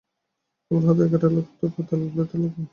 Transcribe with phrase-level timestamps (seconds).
[0.71, 2.65] আমার হাত থেকে ক্যাটালগ নিয়ে পাতা ওলটাতে লাগলেন।